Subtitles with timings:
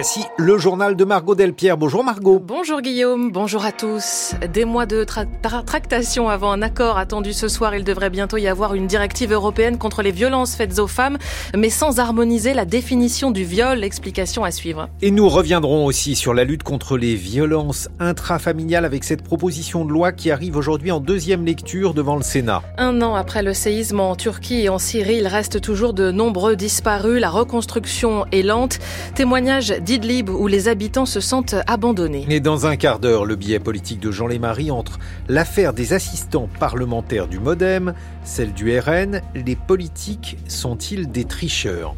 [0.00, 1.76] voici le journal de Margot Delpierre.
[1.76, 2.40] Bonjour Margot.
[2.42, 4.32] Bonjour Guillaume, bonjour à tous.
[4.50, 8.72] Des mois de tractation avant un accord attendu ce soir, il devrait bientôt y avoir
[8.72, 11.18] une directive européenne contre les violences faites aux femmes,
[11.54, 13.84] mais sans harmoniser la définition du viol.
[13.84, 14.88] Explication à suivre.
[15.02, 19.92] Et nous reviendrons aussi sur la lutte contre les violences intrafamiliales avec cette proposition de
[19.92, 22.62] loi qui arrive aujourd'hui en deuxième lecture devant le Sénat.
[22.78, 26.56] Un an après le séisme en Turquie et en Syrie, il reste toujours de nombreux
[26.56, 27.20] disparus.
[27.20, 28.78] La reconstruction est lente.
[29.14, 32.24] Témoignage d'Idlib où les habitants se sentent abandonnés.
[32.28, 36.48] Et dans un quart d'heure, le billet politique de Jean Lémarie entre l'affaire des assistants
[36.60, 41.96] parlementaires du Modem, celle du RN, les politiques sont-ils des tricheurs?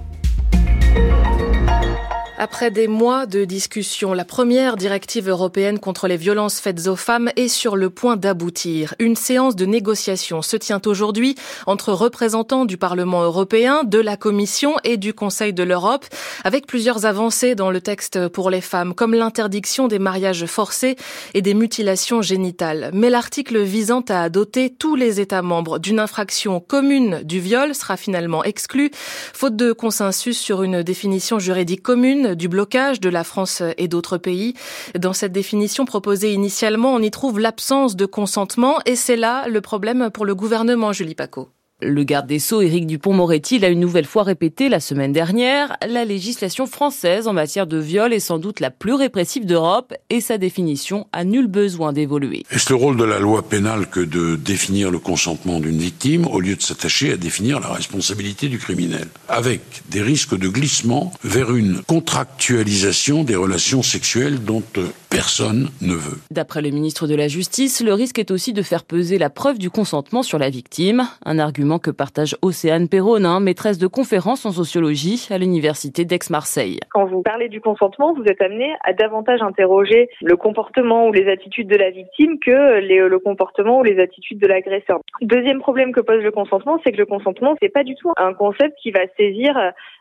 [2.42, 7.30] Après des mois de discussions, la première directive européenne contre les violences faites aux femmes
[7.36, 8.96] est sur le point d'aboutir.
[8.98, 11.36] Une séance de négociation se tient aujourd'hui
[11.68, 16.04] entre représentants du Parlement européen, de la Commission et du Conseil de l'Europe,
[16.42, 20.96] avec plusieurs avancées dans le texte pour les femmes, comme l'interdiction des mariages forcés
[21.34, 22.90] et des mutilations génitales.
[22.92, 27.96] Mais l'article visant à doter tous les États membres d'une infraction commune du viol sera
[27.96, 28.90] finalement exclu,
[29.32, 34.18] faute de consensus sur une définition juridique commune du blocage de la France et d'autres
[34.18, 34.54] pays.
[34.98, 39.60] Dans cette définition proposée initialement, on y trouve l'absence de consentement et c'est là le
[39.60, 41.48] problème pour le gouvernement, Julie Paco.
[41.84, 45.76] Le garde des Sceaux, Éric Dupont-Moretti, l'a une nouvelle fois répété la semaine dernière.
[45.88, 50.20] La législation française en matière de viol est sans doute la plus répressive d'Europe et
[50.20, 52.44] sa définition a nul besoin d'évoluer.
[52.52, 56.38] Est-ce le rôle de la loi pénale que de définir le consentement d'une victime au
[56.38, 59.08] lieu de s'attacher à définir la responsabilité du criminel?
[59.28, 64.62] Avec des risques de glissement vers une contractualisation des relations sexuelles dont
[65.10, 66.18] personne ne veut.
[66.30, 69.58] D'après le ministre de la Justice, le risque est aussi de faire peser la preuve
[69.58, 74.52] du consentement sur la victime, un argument que partage Océane Perronin, maîtresse de conférences en
[74.52, 76.80] sociologie à l'université d'Aix-Marseille.
[76.90, 81.28] Quand vous parlez du consentement, vous êtes amené à davantage interroger le comportement ou les
[81.30, 85.00] attitudes de la victime que le comportement ou les attitudes de l'agresseur.
[85.20, 88.34] Deuxième problème que pose le consentement, c'est que le consentement, c'est pas du tout un
[88.34, 89.56] concept qui va saisir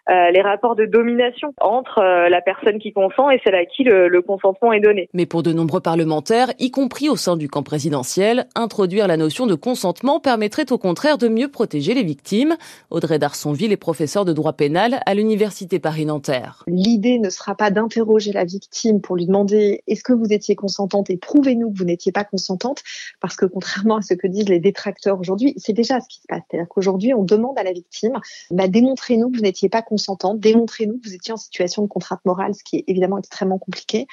[0.09, 3.83] euh, les rapports de domination entre euh, la personne qui consent et celle à qui
[3.83, 5.09] le, consentement est donné.
[5.13, 9.45] Mais pour de nombreux parlementaires, y compris au sein du camp présidentiel, introduire la notion
[9.45, 12.57] de consentement permettrait au contraire de mieux protéger les victimes.
[12.89, 16.63] Audrey Darsonville est professeure de droit pénal à l'université Paris-Nanterre.
[16.67, 21.09] L'idée ne sera pas d'interroger la victime pour lui demander est-ce que vous étiez consentante
[21.09, 22.81] et prouvez-nous que vous n'étiez pas consentante,
[23.19, 26.27] parce que contrairement à ce que disent les détracteurs aujourd'hui, c'est déjà ce qui se
[26.27, 26.41] passe.
[26.49, 28.13] C'est-à-dire qu'aujourd'hui, on demande à la victime,
[28.49, 32.21] bah, démontrez-nous que vous n'étiez pas consentante, démontrez-nous que vous étiez en situation de contrainte
[32.25, 34.07] morale, ce qui est évidemment extrêmement compliqué.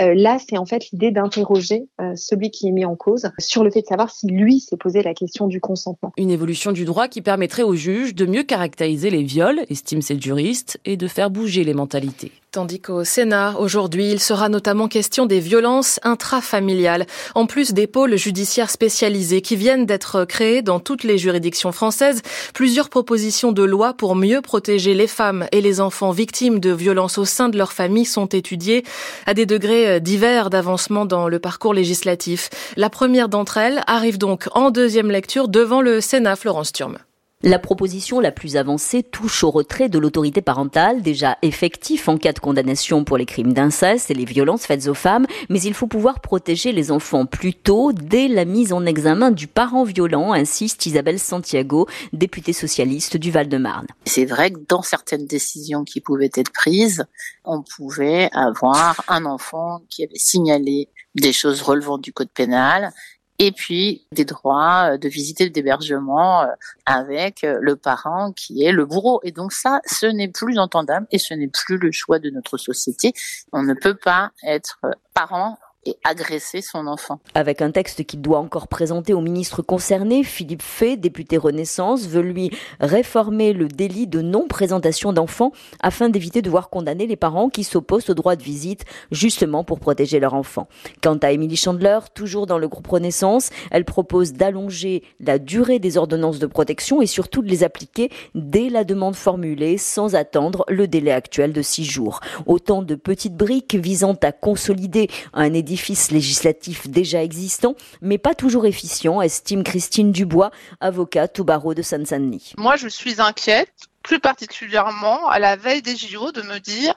[0.00, 3.64] Euh, là, c'est en fait l'idée d'interroger euh, celui qui est mis en cause sur
[3.64, 6.12] le fait de savoir si lui s'est posé la question du consentement.
[6.16, 10.22] Une évolution du droit qui permettrait aux juges de mieux caractériser les viols, estime cette
[10.22, 12.32] juriste, et de faire bouger les mentalités.
[12.56, 18.16] Tandis qu'au Sénat, aujourd'hui, il sera notamment question des violences intrafamiliales, en plus des pôles
[18.16, 22.22] judiciaires spécialisés qui viennent d'être créés dans toutes les juridictions françaises.
[22.54, 27.18] Plusieurs propositions de loi pour mieux protéger les femmes et les enfants victimes de violences
[27.18, 28.84] au sein de leur famille sont étudiées
[29.26, 32.48] à des degrés divers d'avancement dans le parcours législatif.
[32.78, 36.96] La première d'entre elles arrive donc en deuxième lecture devant le Sénat, Florence Turme.
[37.42, 42.32] La proposition la plus avancée touche au retrait de l'autorité parentale, déjà effectif en cas
[42.32, 45.86] de condamnation pour les crimes d'inceste et les violences faites aux femmes, mais il faut
[45.86, 50.86] pouvoir protéger les enfants plus tôt, dès la mise en examen du parent violent, insiste
[50.86, 53.86] Isabelle Santiago, députée socialiste du Val-de-Marne.
[54.06, 57.04] C'est vrai que dans certaines décisions qui pouvaient être prises,
[57.44, 62.92] on pouvait avoir un enfant qui avait signalé des choses relevant du code pénal
[63.38, 66.46] et puis des droits euh, de visite et d'hébergement euh,
[66.86, 69.20] avec euh, le parent qui est le bourreau.
[69.24, 72.56] Et donc ça, ce n'est plus entendable et ce n'est plus le choix de notre
[72.56, 73.12] société.
[73.52, 74.80] On ne peut pas être
[75.14, 77.20] parent et agresser son enfant.
[77.34, 82.22] Avec un texte qu'il doit encore présenter au ministre concerné, Philippe Fay, député Renaissance, veut
[82.22, 87.64] lui réformer le délit de non-présentation d'enfants afin d'éviter de voir condamner les parents qui
[87.64, 90.68] s'opposent au droit de visite justement pour protéger leur enfant.
[91.02, 95.96] Quant à Émilie Chandler, toujours dans le groupe Renaissance, elle propose d'allonger la durée des
[95.96, 100.88] ordonnances de protection et surtout de les appliquer dès la demande formulée sans attendre le
[100.88, 102.20] délai actuel de six jours.
[102.46, 105.75] Autant de petites briques visant à consolider un édifice
[106.10, 110.50] législatif déjà existant, mais pas toujours efficient, estime Christine Dubois,
[110.80, 112.54] avocate au barreau de Seine-Saint-Denis.
[112.58, 113.72] Moi, je suis inquiète
[114.06, 116.94] plus particulièrement à la veille des JO, de me dire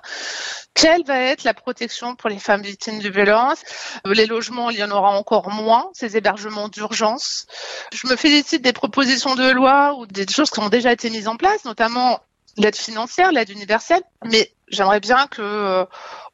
[0.76, 3.64] quelle va être la protection pour les femmes victimes de violences.
[4.06, 7.48] Les logements, il y en aura encore moins, ces hébergements d'urgence.
[7.92, 11.28] Je me félicite des propositions de loi ou des choses qui ont déjà été mises
[11.28, 12.20] en place, notamment
[12.58, 15.86] l'aide financière, l'aide universelle, mais J'aimerais bien que euh,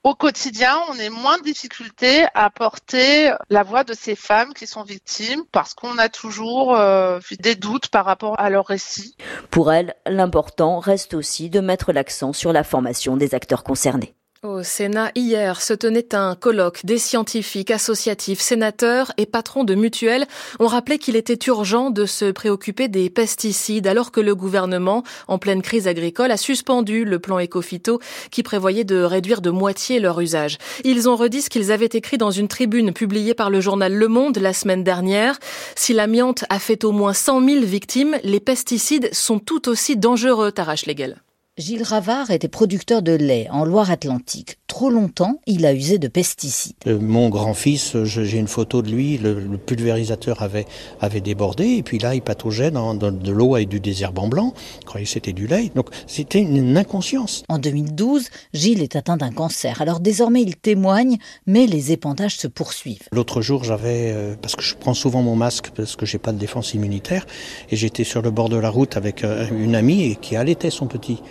[0.04, 4.68] au quotidien, on ait moins de difficultés à porter la voix de ces femmes qui
[4.68, 9.16] sont victimes parce qu'on a toujours euh, des doutes par rapport à leur récit.
[9.50, 14.16] Pour elle, l'important reste aussi de mettre l'accent sur la formation des acteurs concernés.
[14.45, 16.81] Au Sénat, hier, se tenait un colloque.
[16.86, 20.27] Des scientifiques, associatifs, sénateurs et patrons de mutuelles
[20.59, 25.39] ont rappelé qu'il était urgent de se préoccuper des pesticides alors que le gouvernement, en
[25.39, 28.00] pleine crise agricole, a suspendu le plan Ecofito
[28.30, 30.59] qui prévoyait de réduire de moitié leur usage.
[30.83, 34.07] Ils ont redit ce qu'ils avaient écrit dans une tribune publiée par le journal Le
[34.07, 35.39] Monde la semaine dernière.
[35.75, 40.51] Si l'amiante a fait au moins 100 000 victimes, les pesticides sont tout aussi dangereux,
[40.51, 41.25] Tarache Legel.
[41.57, 44.60] Gilles Ravard était producteur de lait en Loire-Atlantique.
[44.75, 46.75] Trop longtemps, il a usé de pesticides.
[46.86, 50.66] Euh, mon grand-fils, j'ai une photo de lui, le, pulvérisateur avait,
[51.00, 54.54] avait débordé, et puis là, il pataugeait dans, de l'eau avec du désherbant blanc.
[54.81, 55.72] Il croyait que c'était du lait.
[55.75, 57.45] Donc, c'était une, inconscience.
[57.48, 59.81] En 2012, Gilles est atteint d'un cancer.
[59.81, 63.07] Alors, désormais, il témoigne, mais les épandages se poursuivent.
[63.13, 66.33] L'autre jour, j'avais, euh, parce que je prends souvent mon masque parce que j'ai pas
[66.33, 67.25] de défense immunitaire,
[67.69, 70.88] et j'étais sur le bord de la route avec euh, une amie qui allaitait son
[70.88, 71.21] petit.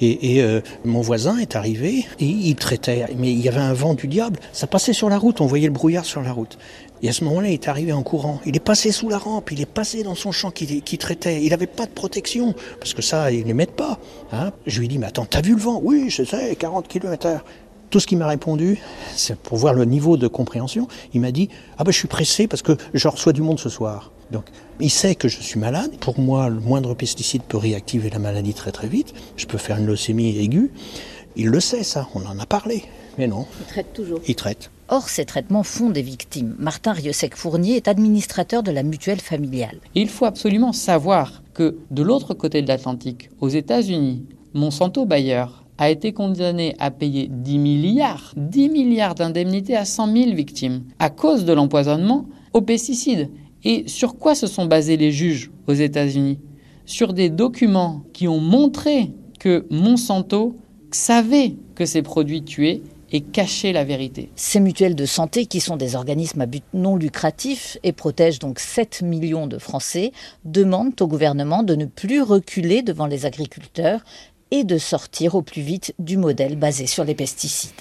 [0.00, 2.85] Et, euh, mon voisin est arrivé et il traitait.
[2.88, 4.38] Mais il y avait un vent du diable.
[4.52, 5.40] Ça passait sur la route.
[5.40, 6.58] On voyait le brouillard sur la route.
[7.02, 8.40] Et à ce moment-là, il est arrivé en courant.
[8.46, 11.42] Il est passé sous la rampe, il est passé dans son champ qui, traitait.
[11.42, 13.98] Il n'avait pas de protection, parce que ça, ils ne les mettent pas.
[14.32, 14.52] Hein.
[14.66, 15.80] Je lui ai dit, mais attends, t'as vu le vent?
[15.82, 17.44] Oui, je sais, 40 km heure.
[17.90, 18.80] Tout ce qu'il m'a répondu,
[19.14, 21.48] c'est pour voir le niveau de compréhension, il m'a dit,
[21.78, 24.10] ah ben je suis pressé parce que je reçois du monde ce soir.
[24.32, 24.46] Donc,
[24.80, 25.92] il sait que je suis malade.
[26.00, 29.14] Pour moi, le moindre pesticide peut réactiver la maladie très très vite.
[29.36, 30.72] Je peux faire une leucémie aiguë.
[31.38, 32.08] Il le sait, ça.
[32.14, 32.84] On en a parlé.
[33.18, 33.44] Mais non.
[33.60, 34.20] Il traite toujours.
[34.26, 34.70] Il traite.
[34.88, 36.56] Or, ces traitements font des victimes.
[36.58, 39.78] Martin Riosec-Fournier est administrateur de la mutuelle familiale.
[39.94, 44.24] Il faut absolument savoir que de l'autre côté de l'Atlantique, aux États-Unis,
[44.54, 45.44] Monsanto Bayer
[45.76, 51.10] a été condamné à payer 10 milliards, 10 milliards d'indemnités à 100 000 victimes à
[51.10, 53.28] cause de l'empoisonnement aux pesticides.
[53.62, 56.38] Et sur quoi se sont basés les juges aux États-Unis?
[56.86, 60.56] Sur des documents qui ont montré que Monsanto
[60.90, 64.30] savait que ces produits tuaient et cachaient la vérité.
[64.36, 68.58] Ces mutuelles de santé, qui sont des organismes à but non lucratif et protègent donc
[68.58, 70.12] 7 millions de Français,
[70.44, 74.00] demandent au gouvernement de ne plus reculer devant les agriculteurs
[74.50, 77.72] et de sortir au plus vite du modèle basé sur les pesticides.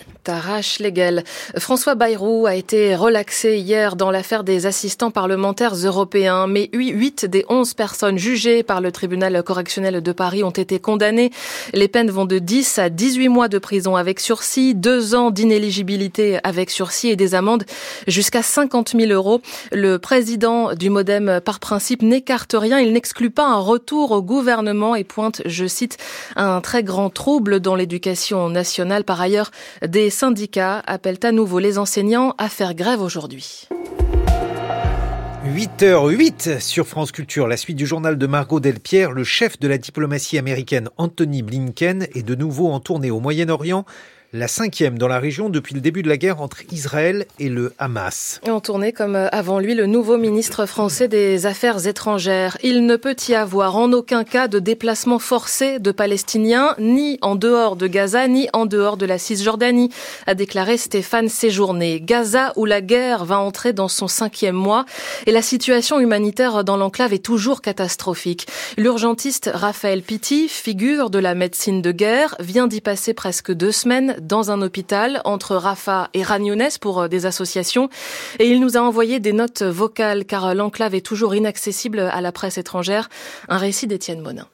[1.57, 7.45] François Bayrou a été relaxé hier dans l'affaire des assistants parlementaires européens, mais 8 des
[7.49, 11.31] 11 personnes jugées par le tribunal correctionnel de Paris ont été condamnées.
[11.73, 16.39] Les peines vont de 10 à 18 mois de prison avec sursis, 2 ans d'inéligibilité
[16.43, 17.65] avec sursis et des amendes
[18.07, 19.41] jusqu'à 50 000 euros.
[19.71, 22.79] Le président du Modem, par principe, n'écarte rien.
[22.79, 25.97] Il n'exclut pas un retour au gouvernement et pointe, je cite,
[26.35, 29.03] un très grand trouble dans l'éducation nationale.
[29.03, 29.51] Par ailleurs,
[29.85, 33.67] des syndicats appellent à nouveau les enseignants à faire grève aujourd'hui.
[35.45, 39.77] 8h08 sur France Culture, la suite du journal de Margot Delpierre, le chef de la
[39.77, 43.85] diplomatie américaine Anthony Blinken est de nouveau en tournée au Moyen-Orient
[44.35, 47.73] la cinquième dans la région depuis le début de la guerre entre Israël et le
[47.79, 48.41] Hamas.
[48.49, 52.57] En tournée comme euh, avant lui le nouveau ministre français des Affaires étrangères.
[52.61, 57.35] Il ne peut y avoir en aucun cas de déplacement forcé de Palestiniens, ni en
[57.35, 59.89] dehors de Gaza, ni en dehors de la Cisjordanie,
[60.27, 62.01] a déclaré Stéphane Séjourné.
[62.01, 64.85] Gaza où la guerre va entrer dans son cinquième mois
[65.27, 68.47] et la situation humanitaire dans l'enclave est toujours catastrophique.
[68.77, 74.17] L'urgentiste Raphaël Pitti, figure de la médecine de guerre, vient d'y passer presque deux semaines
[74.25, 77.89] dans un hôpital entre Rafah et Ragnounès pour euh, des associations.
[78.39, 82.31] Et il nous a envoyé des notes vocales car l'enclave est toujours inaccessible à la
[82.31, 83.09] presse étrangère.
[83.49, 84.47] Un récit d'Étienne Monin.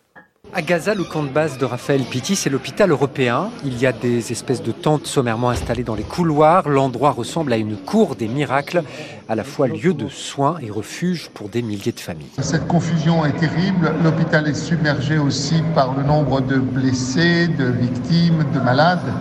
[0.53, 3.51] À Gaza, le camp de base de Raphaël Pitti, c'est l'hôpital européen.
[3.63, 6.67] Il y a des espèces de tentes sommairement installées dans les couloirs.
[6.67, 8.83] L'endroit ressemble à une cour des miracles,
[9.29, 12.31] à la fois lieu de soins et refuge pour des milliers de familles.
[12.41, 13.93] Cette confusion est terrible.
[14.03, 19.13] L'hôpital est submergé aussi par le nombre de blessés, de victimes, de malades.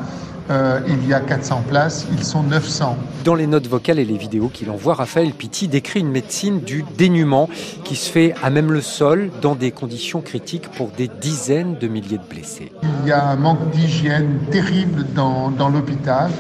[0.51, 2.97] Euh, il y a 400 places, ils sont 900.
[3.25, 6.85] Dans les notes vocales et les vidéos qu'il envoie, Raphaël Pitti décrit une médecine du
[6.99, 7.49] dénuement
[7.85, 11.87] qui se fait à même le sol dans des conditions critiques pour des dizaines de
[11.87, 12.73] milliers de blessés.
[12.83, 16.31] Il y a un manque d'hygiène terrible dans, dans l'hôpital,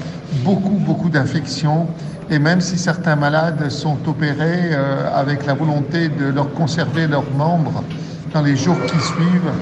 [0.44, 1.86] beaucoup, beaucoup d'infections.
[2.30, 7.30] Et même si certains malades sont opérés euh, avec la volonté de leur conserver leurs
[7.36, 7.84] membres
[8.32, 9.52] dans les jours qui suivent,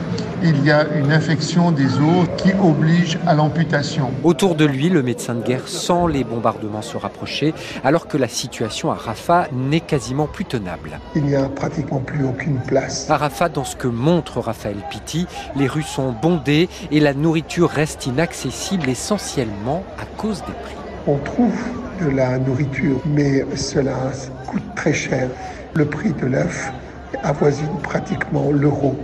[0.42, 4.11] il y a une infection des os qui oblige à l'amputation.
[4.23, 7.54] Autour de lui, le médecin de guerre sent les bombardements se rapprocher,
[7.85, 10.99] alors que la situation à Rafah n'est quasiment plus tenable.
[11.14, 13.11] Il n'y a pratiquement plus aucune place.
[13.11, 15.26] À Rafah, dans ce que montre Raphaël Pitti,
[15.57, 20.76] les rues sont bondées et la nourriture reste inaccessible essentiellement à cause des prix.
[21.07, 21.57] On trouve
[22.00, 23.97] de la nourriture, mais cela
[24.47, 25.28] coûte très cher.
[25.75, 26.73] Le prix de l'œuf
[27.23, 28.97] avoisine pratiquement l'euro.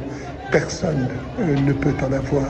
[0.54, 1.08] Personne
[1.40, 2.48] euh, ne peut en avoir.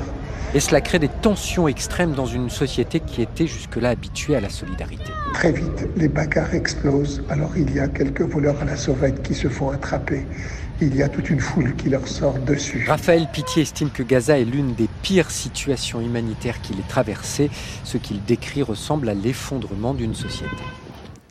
[0.53, 4.51] Et cela crée des tensions extrêmes dans une société qui était jusque-là habituée à la
[4.51, 5.11] solidarité.
[5.33, 7.25] Très vite, les bagarres explosent.
[7.31, 10.27] Alors il y a quelques voleurs à la sauvette qui se font attraper.
[10.83, 12.85] Il y a toute une foule qui leur sort dessus.
[12.87, 17.49] Raphaël Pitié estime que Gaza est l'une des pires situations humanitaires qu'il ait traversées.
[17.85, 20.63] Ce qu'il décrit ressemble à l'effondrement d'une société.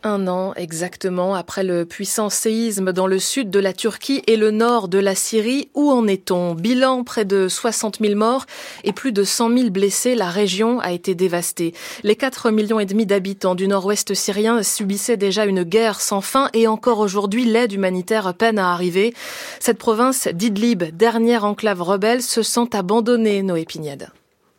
[0.05, 4.51] Un an exactement après le puissant séisme dans le sud de la Turquie et le
[4.51, 5.69] nord de la Syrie.
[5.75, 6.55] Où en est-on?
[6.55, 8.45] Bilan près de 60 000 morts
[8.83, 10.15] et plus de 100 000 blessés.
[10.15, 11.73] La région a été dévastée.
[12.03, 16.49] Les 4 millions et demi d'habitants du nord-ouest syrien subissaient déjà une guerre sans fin
[16.51, 19.13] et encore aujourd'hui l'aide humanitaire peine à arriver.
[19.61, 24.11] Cette province d'Idlib, dernière enclave rebelle, se sent abandonnée, Noé Pignade.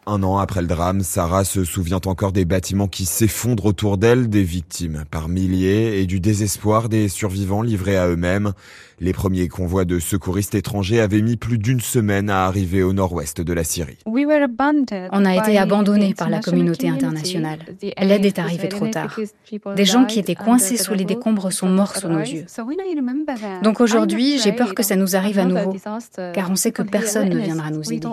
[0.06, 4.28] Un an après le drame, Sarah se souvient encore des bâtiments qui s'effondrent autour d'elle,
[4.28, 8.52] des victimes par milliers et du désespoir des survivants livrés à eux-mêmes.
[9.00, 13.40] Les premiers convois de secouristes étrangers avaient mis plus d'une semaine à arriver au nord-ouest
[13.40, 13.98] de la Syrie.
[14.06, 17.60] On a été abandonnés par la communauté internationale.
[17.98, 19.18] L'aide est arrivée trop tard.
[19.74, 22.44] Des gens qui étaient coincés sous les décombres sont morts sous nos yeux.
[23.62, 25.74] Donc aujourd'hui, j'ai peur que ça nous arrive à nouveau,
[26.34, 28.06] car on sait que personne ne viendra nous aider.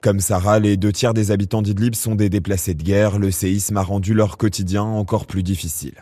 [0.00, 3.18] Comme Sarah, les deux tiers des habitants d'Idlib sont des déplacés de guerre.
[3.18, 5.94] Le séisme a rendu leur quotidien encore plus difficile.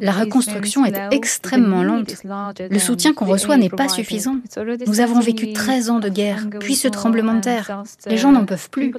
[0.00, 2.22] La reconstruction est extrêmement lente.
[2.58, 4.36] Le soutien qu'on reçoit n'est pas suffisant.
[4.86, 7.82] Nous avons vécu 13 ans de guerre, puis ce tremblement de terre.
[8.06, 8.92] Les gens n'en peuvent plus.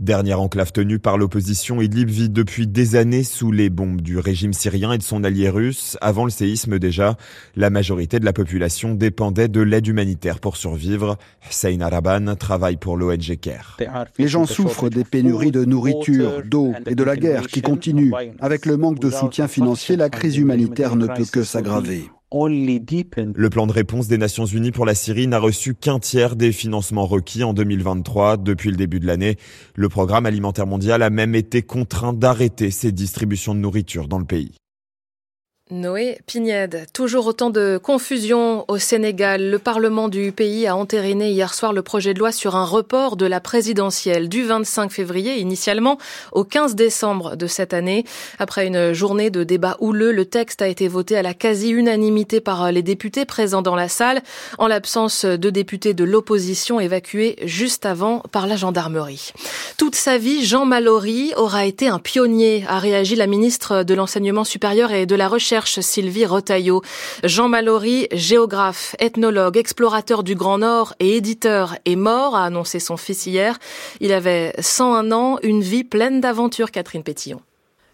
[0.00, 4.54] Dernière enclave tenue par l'opposition, Idlib vit depuis des années sous les bombes du régime
[4.54, 5.98] syrien et de son allié russe.
[6.00, 7.16] Avant le séisme déjà,
[7.54, 11.18] la majorité de la population dépendait de l'aide humanitaire pour survivre.
[11.48, 13.76] Hussein Araban travaille pour l'ONG CARE.
[14.18, 18.12] Les gens souffrent des pénuries de nourriture, d'eau et de la guerre qui continuent.
[18.38, 22.04] Avec le manque de soutien financier, la crise humanitaire ne peut que s'aggraver.
[22.32, 26.52] Le plan de réponse des Nations Unies pour la Syrie n'a reçu qu'un tiers des
[26.52, 28.36] financements requis en 2023.
[28.36, 29.36] Depuis le début de l'année,
[29.74, 34.24] le programme alimentaire mondial a même été contraint d'arrêter ses distributions de nourriture dans le
[34.24, 34.52] pays.
[35.72, 39.50] Noé Pignède, toujours autant de confusion au Sénégal.
[39.50, 43.16] Le Parlement du pays a entériné hier soir le projet de loi sur un report
[43.16, 45.98] de la présidentielle du 25 février initialement
[46.30, 48.04] au 15 décembre de cette année.
[48.38, 52.70] Après une journée de débat houleux, le texte a été voté à la quasi-unanimité par
[52.70, 54.22] les députés présents dans la salle,
[54.58, 59.32] en l'absence de députés de l'opposition évacués juste avant par la gendarmerie.
[59.78, 64.44] Toute sa vie, Jean Mallory aura été un pionnier, a réagi la ministre de l'Enseignement
[64.44, 65.26] supérieur et de la
[65.64, 66.82] Sylvie Rotaillot.
[67.24, 72.96] Jean Mallory, géographe, ethnologue, explorateur du Grand Nord et éditeur, est mort, a annoncé son
[72.96, 73.58] fils hier.
[74.00, 77.40] Il avait 101 ans, une vie pleine d'aventures, Catherine Pétillon.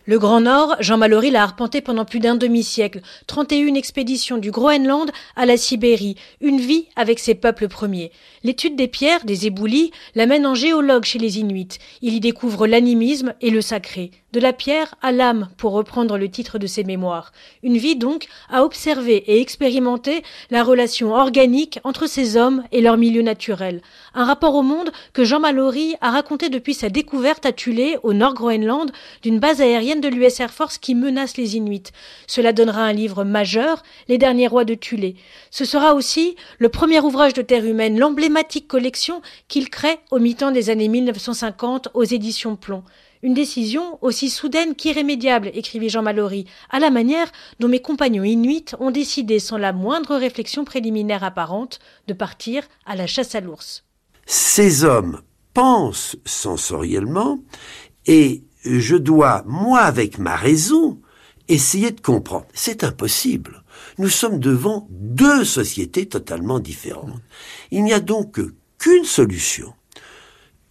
[0.05, 3.03] Le Grand Nord, Jean Mallory l'a arpenté pendant plus d'un demi-siècle.
[3.29, 6.17] 31 expéditions du Groenland à la Sibérie.
[6.41, 8.11] Une vie avec ses peuples premiers.
[8.43, 11.79] L'étude des pierres, des éboulis, l'amène en géologue chez les Inuits.
[12.01, 14.11] Il y découvre l'animisme et le sacré.
[14.33, 17.31] De la pierre à l'âme, pour reprendre le titre de ses mémoires.
[17.63, 22.97] Une vie donc à observer et expérimenter la relation organique entre ces hommes et leur
[22.97, 23.83] milieu naturel.
[24.15, 28.13] Un rapport au monde que Jean Mallory a raconté depuis sa découverte à Tulé, au
[28.13, 28.91] Nord-Groenland,
[29.23, 31.93] d'une base aérienne de l'US Air Force qui menace les Inuits.
[32.27, 35.17] Cela donnera un livre majeur, Les derniers rois de Tulé.
[35.51, 40.51] Ce sera aussi le premier ouvrage de terre humaine, l'emblématique collection qu'il crée au mi-temps
[40.51, 42.85] des années 1950 aux éditions Plomb.
[43.23, 48.67] Une décision aussi soudaine qu'irrémédiable, écrivit Jean Mallory, à la manière dont mes compagnons inuits
[48.79, 51.79] ont décidé sans la moindre réflexion préliminaire apparente
[52.09, 53.85] de partir à la chasse à l'ours.
[54.35, 55.21] Ces hommes
[55.53, 57.45] pensent sensoriellement
[58.07, 61.03] et je dois, moi avec ma raison,
[61.49, 62.47] essayer de comprendre.
[62.55, 63.63] C'est impossible.
[63.99, 67.21] Nous sommes devant deux sociétés totalement différentes.
[67.73, 68.41] Il n'y a donc
[68.79, 69.75] qu'une solution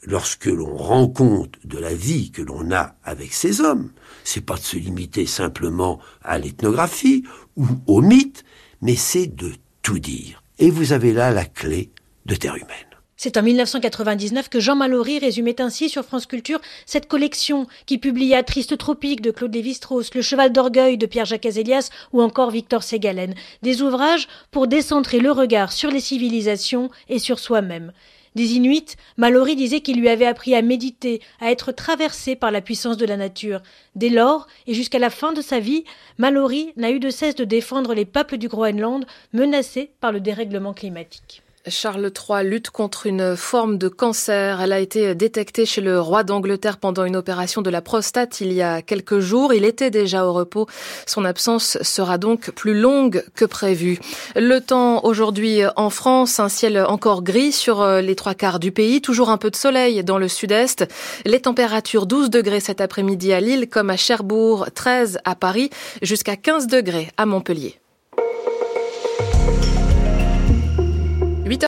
[0.02, 3.92] lorsque l'on rend compte de la vie que l'on a avec ces hommes,
[4.24, 7.26] c'est pas de se limiter simplement à l'ethnographie
[7.58, 8.44] ou au mythe,
[8.82, 9.52] mais c'est de
[9.84, 10.42] tout dire.
[10.58, 11.92] Et vous avez là la clé
[12.26, 12.91] de Terre humaine.
[13.24, 18.42] C'est en 1999 que Jean Mallory résumait ainsi sur France Culture cette collection qui publia
[18.42, 23.36] Triste Tropique de Claude Lévi-Strauss, Le Cheval d'Orgueil de Pierre-Jacques Azélias ou encore Victor Ségalen.
[23.62, 27.92] Des ouvrages pour décentrer le regard sur les civilisations et sur soi-même.
[28.34, 32.62] Des Inuits, Mallory disait qu'il lui avait appris à méditer, à être traversé par la
[32.62, 33.62] puissance de la nature.
[33.94, 35.84] Dès lors, et jusqu'à la fin de sa vie,
[36.18, 40.74] Mallory n'a eu de cesse de défendre les peuples du Groenland menacés par le dérèglement
[40.74, 41.44] climatique.
[41.68, 44.62] Charles III lutte contre une forme de cancer.
[44.62, 48.52] Elle a été détectée chez le roi d'Angleterre pendant une opération de la prostate il
[48.52, 49.54] y a quelques jours.
[49.54, 50.68] Il était déjà au repos.
[51.06, 54.00] Son absence sera donc plus longue que prévu.
[54.36, 59.02] Le temps aujourd'hui en France, un ciel encore gris sur les trois quarts du pays,
[59.02, 60.88] toujours un peu de soleil dans le sud-est.
[61.26, 65.70] Les températures 12 degrés cet après-midi à Lille comme à Cherbourg, 13 à Paris,
[66.02, 67.81] jusqu'à 15 degrés à Montpellier.